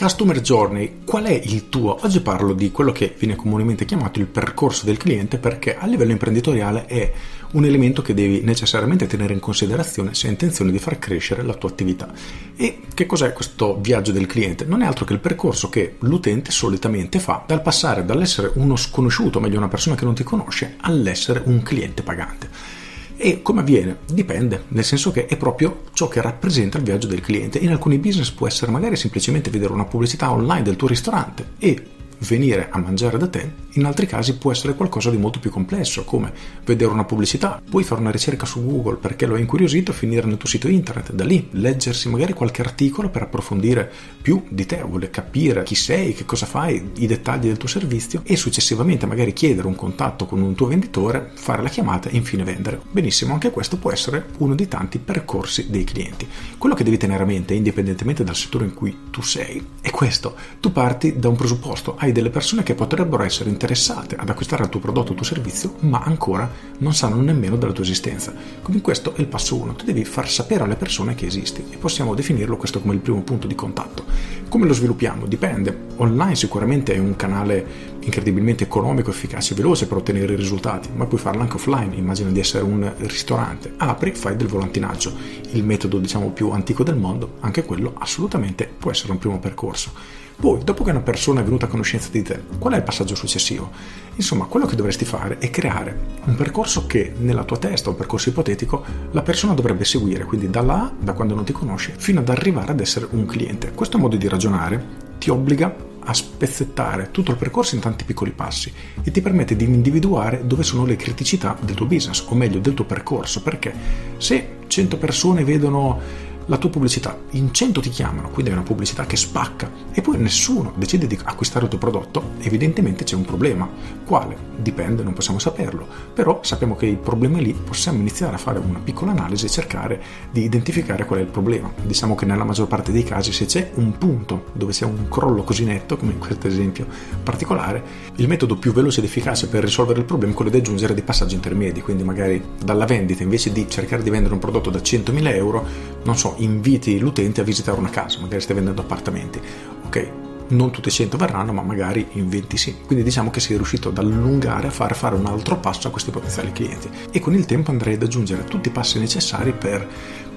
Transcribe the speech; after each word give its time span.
Customer 0.00 0.40
Journey, 0.40 1.00
qual 1.04 1.24
è 1.24 1.32
il 1.32 1.68
tuo? 1.68 1.98
Oggi 2.04 2.20
parlo 2.20 2.52
di 2.52 2.70
quello 2.70 2.92
che 2.92 3.16
viene 3.18 3.34
comunemente 3.34 3.84
chiamato 3.84 4.20
il 4.20 4.26
percorso 4.26 4.84
del 4.84 4.96
cliente 4.96 5.38
perché 5.38 5.76
a 5.76 5.86
livello 5.86 6.12
imprenditoriale 6.12 6.86
è 6.86 7.12
un 7.54 7.64
elemento 7.64 8.00
che 8.00 8.14
devi 8.14 8.42
necessariamente 8.42 9.08
tenere 9.08 9.32
in 9.32 9.40
considerazione 9.40 10.14
se 10.14 10.26
hai 10.26 10.34
intenzione 10.34 10.70
di 10.70 10.78
far 10.78 11.00
crescere 11.00 11.42
la 11.42 11.54
tua 11.54 11.70
attività. 11.70 12.12
E 12.56 12.82
che 12.94 13.06
cos'è 13.06 13.32
questo 13.32 13.76
viaggio 13.80 14.12
del 14.12 14.26
cliente? 14.26 14.64
Non 14.64 14.82
è 14.82 14.86
altro 14.86 15.04
che 15.04 15.14
il 15.14 15.18
percorso 15.18 15.68
che 15.68 15.96
l'utente 15.98 16.52
solitamente 16.52 17.18
fa 17.18 17.42
dal 17.44 17.60
passare 17.60 18.04
dall'essere 18.04 18.52
uno 18.54 18.76
sconosciuto, 18.76 19.40
meglio 19.40 19.58
una 19.58 19.66
persona 19.66 19.96
che 19.96 20.04
non 20.04 20.14
ti 20.14 20.22
conosce, 20.22 20.76
all'essere 20.80 21.42
un 21.44 21.60
cliente 21.62 22.04
pagante. 22.04 22.77
E 23.20 23.42
come 23.42 23.62
avviene? 23.62 23.98
Dipende, 24.06 24.66
nel 24.68 24.84
senso 24.84 25.10
che 25.10 25.26
è 25.26 25.36
proprio 25.36 25.82
ciò 25.92 26.06
che 26.06 26.22
rappresenta 26.22 26.78
il 26.78 26.84
viaggio 26.84 27.08
del 27.08 27.20
cliente. 27.20 27.58
In 27.58 27.72
alcuni 27.72 27.98
business 27.98 28.30
può 28.30 28.46
essere 28.46 28.70
magari 28.70 28.94
semplicemente 28.94 29.50
vedere 29.50 29.72
una 29.72 29.86
pubblicità 29.86 30.30
online 30.30 30.62
del 30.62 30.76
tuo 30.76 30.86
ristorante 30.86 31.54
e 31.58 31.84
venire 32.18 32.68
a 32.70 32.78
mangiare 32.78 33.18
da 33.18 33.26
te, 33.26 33.52
in 33.72 33.84
altri 33.84 34.06
casi 34.06 34.36
può 34.36 34.50
essere 34.50 34.74
qualcosa 34.74 35.10
di 35.10 35.18
molto 35.18 35.38
più 35.38 35.50
complesso, 35.50 36.04
come 36.04 36.32
vedere 36.64 36.90
una 36.90 37.04
pubblicità, 37.04 37.60
puoi 37.68 37.84
fare 37.84 38.00
una 38.00 38.10
ricerca 38.10 38.46
su 38.46 38.64
Google 38.64 38.96
perché 38.96 39.26
lo 39.26 39.34
hai 39.34 39.40
incuriosito, 39.40 39.92
finire 39.92 40.26
nel 40.26 40.38
tuo 40.38 40.48
sito 40.48 40.68
internet, 40.68 41.12
da 41.12 41.24
lì 41.24 41.48
leggersi 41.52 42.08
magari 42.08 42.32
qualche 42.32 42.62
articolo 42.62 43.10
per 43.10 43.22
approfondire 43.22 43.90
più 44.20 44.44
di 44.48 44.64
te, 44.66 44.82
vuole 44.82 45.10
capire 45.10 45.62
chi 45.64 45.74
sei, 45.74 46.14
che 46.14 46.24
cosa 46.24 46.46
fai, 46.46 46.92
i 46.96 47.06
dettagli 47.06 47.46
del 47.46 47.56
tuo 47.56 47.68
servizio 47.68 48.22
e 48.24 48.36
successivamente 48.36 49.06
magari 49.06 49.32
chiedere 49.32 49.66
un 49.66 49.74
contatto 49.74 50.26
con 50.26 50.40
un 50.40 50.54
tuo 50.54 50.66
venditore, 50.66 51.30
fare 51.34 51.62
la 51.62 51.68
chiamata 51.68 52.08
e 52.08 52.16
infine 52.16 52.44
vendere. 52.44 52.80
Benissimo, 52.90 53.32
anche 53.34 53.50
questo 53.50 53.76
può 53.76 53.92
essere 53.92 54.28
uno 54.38 54.54
dei 54.54 54.68
tanti 54.68 54.98
percorsi 54.98 55.70
dei 55.70 55.84
clienti. 55.84 56.26
Quello 56.56 56.74
che 56.74 56.84
devi 56.84 56.96
tenere 56.96 57.22
a 57.22 57.26
mente, 57.26 57.54
indipendentemente 57.54 58.24
dal 58.24 58.36
settore 58.36 58.64
in 58.64 58.74
cui 58.74 58.96
tu 59.10 59.22
sei, 59.22 59.64
è 59.80 59.90
questo. 59.90 60.34
Tu 60.60 60.72
parti 60.72 61.18
da 61.18 61.28
un 61.28 61.36
presupposto, 61.36 61.96
hai 61.98 62.12
delle 62.12 62.30
persone 62.30 62.62
che 62.62 62.74
potrebbero 62.74 63.22
essere 63.22 63.50
interessate 63.58 64.14
ad 64.14 64.28
acquistare 64.28 64.62
il 64.62 64.68
tuo 64.68 64.78
prodotto 64.78 65.08
o 65.08 65.10
il 65.10 65.16
tuo 65.16 65.26
servizio, 65.26 65.74
ma 65.80 65.98
ancora 65.98 66.48
non 66.78 66.94
sanno 66.94 67.20
nemmeno 67.20 67.56
della 67.56 67.72
tua 67.72 67.82
esistenza. 67.82 68.32
Quindi 68.62 68.80
questo 68.80 69.14
è 69.16 69.20
il 69.20 69.26
passo 69.26 69.56
1, 69.56 69.74
tu 69.74 69.84
devi 69.84 70.04
far 70.04 70.30
sapere 70.30 70.62
alle 70.62 70.76
persone 70.76 71.16
che 71.16 71.26
esisti 71.26 71.64
e 71.68 71.76
possiamo 71.76 72.14
definirlo 72.14 72.56
questo 72.56 72.80
come 72.80 72.94
il 72.94 73.00
primo 73.00 73.22
punto 73.22 73.48
di 73.48 73.56
contatto. 73.56 74.04
Come 74.48 74.66
lo 74.66 74.72
sviluppiamo? 74.72 75.26
Dipende. 75.26 75.86
Online 75.96 76.36
sicuramente 76.36 76.94
è 76.94 76.98
un 76.98 77.16
canale 77.16 77.96
incredibilmente 78.00 78.62
economico, 78.62 79.10
efficace 79.10 79.52
e 79.52 79.56
veloce 79.56 79.88
per 79.88 79.96
ottenere 79.96 80.34
i 80.34 80.36
risultati, 80.36 80.88
ma 80.94 81.06
puoi 81.06 81.20
farlo 81.20 81.42
anche 81.42 81.56
offline, 81.56 81.96
immagina 81.96 82.30
di 82.30 82.38
essere 82.38 82.62
un 82.62 82.90
ristorante, 82.98 83.74
apri, 83.76 84.12
fai 84.12 84.36
del 84.36 84.46
volantinaggio, 84.46 85.12
il 85.50 85.64
metodo 85.64 85.98
diciamo 85.98 86.30
più 86.30 86.50
antico 86.50 86.84
del 86.84 86.96
mondo, 86.96 87.38
anche 87.40 87.64
quello 87.64 87.94
assolutamente 87.98 88.70
può 88.78 88.92
essere 88.92 89.10
un 89.10 89.18
primo 89.18 89.40
percorso. 89.40 90.26
Poi, 90.40 90.62
dopo 90.62 90.84
che 90.84 90.90
una 90.90 91.00
persona 91.00 91.40
è 91.40 91.42
venuta 91.42 91.66
a 91.66 91.68
conoscenza 91.68 92.10
di 92.12 92.22
te, 92.22 92.40
qual 92.60 92.72
è 92.74 92.76
il 92.76 92.84
passaggio 92.84 93.16
successivo? 93.16 93.72
Insomma, 94.14 94.44
quello 94.44 94.66
che 94.66 94.76
dovresti 94.76 95.04
fare 95.04 95.38
è 95.38 95.50
creare 95.50 95.98
un 96.26 96.36
percorso 96.36 96.86
che 96.86 97.12
nella 97.18 97.42
tua 97.42 97.56
testa, 97.56 97.90
un 97.90 97.96
percorso 97.96 98.28
ipotetico, 98.28 98.84
la 99.10 99.22
persona 99.22 99.54
dovrebbe 99.54 99.84
seguire, 99.84 100.22
quindi 100.22 100.48
da 100.48 100.62
là, 100.62 100.92
da 100.96 101.12
quando 101.14 101.34
non 101.34 101.42
ti 101.42 101.50
conosce, 101.50 101.92
fino 101.96 102.20
ad 102.20 102.28
arrivare 102.28 102.70
ad 102.70 102.78
essere 102.78 103.08
un 103.10 103.26
cliente. 103.26 103.72
Questo 103.72 103.98
modo 103.98 104.14
di 104.14 104.28
ragionare 104.28 105.06
ti 105.18 105.28
obbliga 105.28 105.74
a 105.98 106.14
spezzettare 106.14 107.10
tutto 107.10 107.32
il 107.32 107.36
percorso 107.36 107.74
in 107.74 107.80
tanti 107.80 108.04
piccoli 108.04 108.30
passi 108.30 108.72
e 109.02 109.10
ti 109.10 109.20
permette 109.20 109.56
di 109.56 109.64
individuare 109.64 110.46
dove 110.46 110.62
sono 110.62 110.86
le 110.86 110.94
criticità 110.94 111.58
del 111.60 111.74
tuo 111.74 111.86
business, 111.86 112.24
o 112.28 112.36
meglio 112.36 112.60
del 112.60 112.74
tuo 112.74 112.84
percorso, 112.84 113.42
perché 113.42 113.74
se 114.18 114.58
100 114.68 114.98
persone 114.98 115.42
vedono 115.42 116.26
la 116.48 116.56
tua 116.56 116.70
pubblicità, 116.70 117.16
in 117.32 117.52
100 117.52 117.80
ti 117.80 117.90
chiamano, 117.90 118.30
quindi 118.30 118.50
è 118.50 118.54
una 118.54 118.62
pubblicità 118.62 119.04
che 119.04 119.16
spacca 119.16 119.70
e 119.92 120.00
poi 120.00 120.16
nessuno 120.16 120.72
decide 120.76 121.06
di 121.06 121.18
acquistare 121.22 121.64
il 121.64 121.70
tuo 121.70 121.78
prodotto, 121.78 122.30
evidentemente 122.40 123.04
c'è 123.04 123.16
un 123.16 123.24
problema. 123.24 123.68
Quale? 124.04 124.36
Dipende, 124.56 125.02
non 125.02 125.12
possiamo 125.12 125.38
saperlo, 125.38 125.86
però 126.14 126.40
sappiamo 126.42 126.74
che 126.74 126.86
il 126.86 126.96
problema 126.96 127.38
è 127.38 127.42
lì, 127.42 127.52
possiamo 127.52 127.98
iniziare 127.98 128.34
a 128.34 128.38
fare 128.38 128.58
una 128.58 128.80
piccola 128.82 129.10
analisi 129.10 129.44
e 129.44 129.50
cercare 129.50 130.02
di 130.30 130.42
identificare 130.42 131.04
qual 131.04 131.18
è 131.18 131.22
il 131.22 131.28
problema. 131.28 131.70
Diciamo 131.82 132.14
che 132.14 132.24
nella 132.24 132.44
maggior 132.44 132.66
parte 132.66 132.92
dei 132.92 133.04
casi 133.04 133.30
se 133.32 133.44
c'è 133.44 133.72
un 133.74 133.98
punto 133.98 134.46
dove 134.54 134.72
c'è 134.72 134.86
un 134.86 135.06
crollo 135.08 135.42
così 135.42 135.64
netto, 135.64 135.98
come 135.98 136.12
in 136.12 136.18
questo 136.18 136.46
esempio 136.46 136.86
particolare, 137.22 138.06
il 138.16 138.26
metodo 138.26 138.56
più 138.56 138.72
veloce 138.72 139.00
ed 139.00 139.06
efficace 139.06 139.48
per 139.48 139.64
risolvere 139.64 139.98
il 139.98 140.06
problema 140.06 140.32
è 140.32 140.34
quello 140.34 140.50
di 140.50 140.56
aggiungere 140.56 140.94
dei 140.94 141.02
passaggi 141.02 141.34
intermedi, 141.34 141.82
quindi 141.82 142.04
magari 142.04 142.42
dalla 142.64 142.86
vendita 142.86 143.22
invece 143.22 143.52
di 143.52 143.68
cercare 143.68 144.02
di 144.02 144.08
vendere 144.08 144.32
un 144.32 144.40
prodotto 144.40 144.70
da 144.70 144.78
100.000 144.78 145.34
euro, 145.34 145.66
non 146.08 146.16
so, 146.16 146.36
inviti 146.38 146.98
l'utente 146.98 147.42
a 147.42 147.44
visitare 147.44 147.78
una 147.78 147.90
casa, 147.90 148.18
magari 148.20 148.40
stai 148.40 148.54
vendendo 148.54 148.80
appartamenti. 148.80 149.38
Ok, 149.84 150.10
non 150.48 150.70
tutte 150.70 150.88
e 150.88 150.92
100 150.92 151.18
verranno, 151.18 151.52
ma 151.52 151.60
magari 151.60 152.08
in 152.12 152.30
20 152.30 152.56
sì. 152.56 152.76
Quindi 152.86 153.04
diciamo 153.04 153.28
che 153.28 153.40
sei 153.40 153.56
riuscito 153.56 153.90
ad 153.90 153.98
allungare, 153.98 154.68
a 154.68 154.70
far 154.70 154.96
fare 154.96 155.16
un 155.16 155.26
altro 155.26 155.58
passo 155.58 155.88
a 155.88 155.90
questi 155.90 156.10
potenziali 156.10 156.50
clienti. 156.52 156.88
E 157.10 157.20
con 157.20 157.34
il 157.34 157.44
tempo 157.44 157.70
andrei 157.70 157.96
ad 157.96 158.02
aggiungere 158.02 158.44
tutti 158.44 158.68
i 158.68 158.72
passi 158.72 158.98
necessari 158.98 159.52
per 159.52 159.86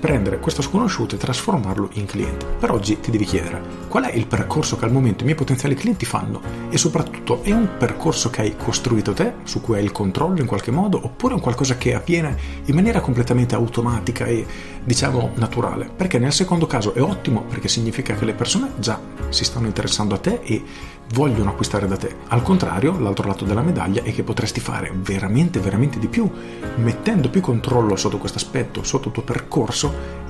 prendere 0.00 0.40
questo 0.40 0.62
sconosciuto 0.62 1.14
e 1.14 1.18
trasformarlo 1.18 1.90
in 1.92 2.06
cliente. 2.06 2.46
Per 2.58 2.70
oggi 2.70 2.98
ti 2.98 3.10
devi 3.10 3.24
chiedere 3.24 3.62
qual 3.86 4.04
è 4.04 4.14
il 4.14 4.26
percorso 4.26 4.76
che 4.76 4.86
al 4.86 4.92
momento 4.92 5.22
i 5.22 5.26
miei 5.26 5.36
potenziali 5.36 5.74
clienti 5.74 6.06
fanno 6.06 6.40
e 6.70 6.78
soprattutto 6.78 7.42
è 7.42 7.52
un 7.52 7.68
percorso 7.76 8.30
che 8.30 8.40
hai 8.40 8.56
costruito 8.56 9.12
te, 9.12 9.34
su 9.44 9.60
cui 9.60 9.76
hai 9.76 9.84
il 9.84 9.92
controllo 9.92 10.40
in 10.40 10.46
qualche 10.46 10.70
modo, 10.70 10.98
oppure 11.02 11.32
è 11.32 11.36
un 11.36 11.42
qualcosa 11.42 11.76
che 11.76 11.94
avviene 11.94 12.36
in 12.64 12.74
maniera 12.74 13.00
completamente 13.00 13.54
automatica 13.54 14.24
e 14.24 14.46
diciamo 14.82 15.32
naturale. 15.34 15.90
Perché 15.94 16.18
nel 16.18 16.32
secondo 16.32 16.66
caso 16.66 16.94
è 16.94 17.02
ottimo 17.02 17.42
perché 17.42 17.68
significa 17.68 18.14
che 18.14 18.24
le 18.24 18.34
persone 18.34 18.72
già 18.78 18.98
si 19.28 19.44
stanno 19.44 19.66
interessando 19.66 20.14
a 20.14 20.18
te 20.18 20.40
e 20.42 20.62
vogliono 21.12 21.50
acquistare 21.50 21.86
da 21.86 21.96
te. 21.96 22.14
Al 22.28 22.42
contrario, 22.42 22.98
l'altro 22.98 23.26
lato 23.26 23.44
della 23.44 23.62
medaglia 23.62 24.02
è 24.02 24.12
che 24.12 24.22
potresti 24.22 24.60
fare 24.60 24.92
veramente, 24.94 25.58
veramente 25.58 25.98
di 25.98 26.08
più, 26.08 26.30
mettendo 26.76 27.28
più 27.30 27.40
controllo 27.40 27.96
sotto 27.96 28.18
questo 28.18 28.38
aspetto, 28.38 28.82
sotto 28.82 29.08
il 29.08 29.14
tuo 29.14 29.22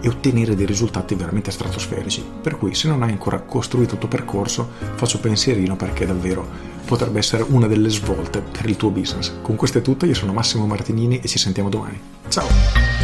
e 0.00 0.08
ottenere 0.08 0.54
dei 0.54 0.66
risultati 0.66 1.14
veramente 1.14 1.50
stratosferici. 1.50 2.24
Per 2.42 2.56
cui 2.56 2.74
se 2.74 2.88
non 2.88 3.02
hai 3.02 3.10
ancora 3.10 3.40
costruito 3.40 3.94
il 3.94 4.00
tuo 4.00 4.08
percorso, 4.08 4.68
faccio 4.94 5.20
pensierino 5.20 5.76
perché 5.76 6.06
davvero 6.06 6.46
potrebbe 6.84 7.18
essere 7.18 7.44
una 7.48 7.66
delle 7.66 7.90
svolte 7.90 8.40
per 8.40 8.68
il 8.68 8.76
tuo 8.76 8.90
business. 8.90 9.32
Con 9.42 9.56
questo 9.56 9.78
è 9.78 9.82
tutto, 9.82 10.06
io 10.06 10.14
sono 10.14 10.32
Massimo 10.32 10.66
Martinini 10.66 11.20
e 11.20 11.28
ci 11.28 11.38
sentiamo 11.38 11.68
domani. 11.68 12.00
Ciao! 12.28 12.99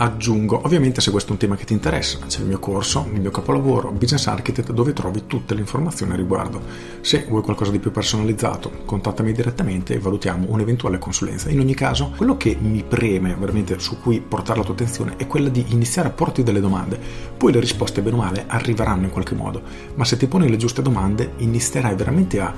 Aggiungo, 0.00 0.60
ovviamente 0.64 1.00
se 1.00 1.10
questo 1.10 1.30
è 1.30 1.32
un 1.32 1.38
tema 1.38 1.56
che 1.56 1.64
ti 1.64 1.72
interessa, 1.72 2.18
c'è 2.26 2.40
il 2.40 2.46
mio 2.46 2.60
corso, 2.60 3.08
il 3.12 3.20
mio 3.20 3.30
capolavoro, 3.30 3.90
Business 3.90 4.26
Architect, 4.28 4.72
dove 4.72 4.92
trovi 4.92 5.26
tutte 5.26 5.54
le 5.54 5.60
informazioni 5.60 6.12
a 6.12 6.16
riguardo. 6.16 6.60
Se 7.00 7.26
vuoi 7.28 7.42
qualcosa 7.42 7.72
di 7.72 7.80
più 7.80 7.90
personalizzato, 7.90 8.70
contattami 8.84 9.32
direttamente 9.32 9.94
e 9.94 9.98
valutiamo 9.98 10.46
un'eventuale 10.48 10.98
consulenza. 10.98 11.50
In 11.50 11.58
ogni 11.58 11.74
caso, 11.74 12.12
quello 12.16 12.36
che 12.36 12.56
mi 12.60 12.84
preme 12.84 13.34
veramente 13.34 13.78
su 13.80 14.00
cui 14.00 14.20
portare 14.20 14.58
la 14.58 14.64
tua 14.64 14.74
attenzione 14.74 15.16
è 15.16 15.26
quella 15.26 15.48
di 15.48 15.64
iniziare 15.68 16.08
a 16.08 16.12
porti 16.12 16.44
delle 16.44 16.60
domande. 16.60 16.98
Poi 17.36 17.52
le 17.52 17.60
risposte, 17.60 18.00
bene 18.00 18.16
o 18.16 18.20
male, 18.20 18.44
arriveranno 18.46 19.04
in 19.04 19.10
qualche 19.10 19.34
modo, 19.34 19.62
ma 19.96 20.04
se 20.04 20.16
ti 20.16 20.28
poni 20.28 20.48
le 20.48 20.56
giuste 20.56 20.80
domande 20.80 21.32
inizierai 21.38 21.96
veramente 21.96 22.40
a 22.40 22.54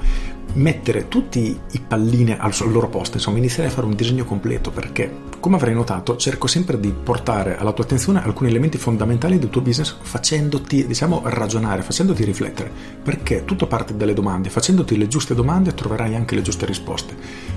mettere 0.55 1.09
tutti 1.09 1.59
i 1.71 1.81
pallini 1.81 2.37
al 2.37 2.53
loro 2.71 2.89
posto, 2.89 3.17
insomma 3.17 3.39
inizierai 3.39 3.71
a 3.71 3.75
fare 3.75 3.87
un 3.87 3.95
disegno 3.95 4.25
completo 4.25 4.71
perché, 4.71 5.11
come 5.41 5.57
avrai 5.57 5.75
notato, 5.75 6.17
cerco 6.17 6.47
sempre 6.47 6.79
di 6.79 6.93
portare 6.93 7.57
alla 7.57 7.73
tua 7.73 7.85
attenzione 7.85 8.23
alcuni 8.23 8.51
elementi 8.51 8.79
fondamentali 8.79 9.39
del 9.39 9.51
tuo 9.51 9.63
business 9.63 9.97
facendoti, 10.01 10.87
diciamo, 10.87 11.23
ragionare, 11.25 11.83
facendoti 11.83 12.25
riflettere, 12.25 12.71
perché 13.03 13.45
tutto 13.45 13.67
parte 13.67 13.97
dalle 13.97 14.15
domande, 14.15 14.51
facendoti 14.51 14.97
le 14.97 15.09
giuste 15.09 15.35
domande 15.35 15.75
troverai 15.75 16.15
anche 16.15 16.35
le 16.35 16.43
giuste 16.43 16.67
risposte. 16.67 17.17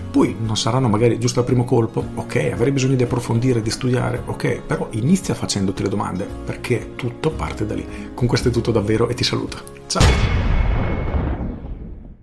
Poi 0.09 0.35
non 0.39 0.55
saranno 0.55 0.87
magari 0.87 1.19
giusto 1.19 1.39
al 1.39 1.45
primo 1.45 1.65
colpo, 1.65 2.03
ok, 2.15 2.51
avrai 2.53 2.71
bisogno 2.71 2.95
di 2.95 3.03
approfondire, 3.03 3.61
di 3.61 3.69
studiare, 3.69 4.21
ok, 4.25 4.61
però 4.61 4.87
inizia 4.91 5.33
facendoti 5.33 5.83
le 5.83 5.89
domande, 5.89 6.27
perché 6.45 6.91
tutto 6.95 7.31
parte 7.31 7.65
da 7.65 7.73
lì. 7.73 8.11
Con 8.13 8.27
questo 8.27 8.47
è 8.47 8.51
tutto 8.51 8.71
davvero 8.71 9.09
e 9.09 9.13
ti 9.13 9.23
saluto. 9.23 9.57
Ciao! 9.87 10.32